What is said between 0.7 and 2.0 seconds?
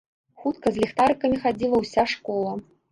з ліхтарыкамі хадзіла